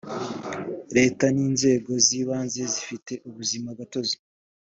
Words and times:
leta 0.97 1.25
n 1.35 1.37
inzego 1.47 1.91
z 2.05 2.07
ibanze 2.21 2.61
zifite 2.73 3.13
ubuzima 3.27 3.69
gatozi 3.79 4.15